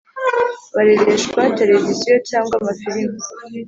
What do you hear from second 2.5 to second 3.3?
amafirimi.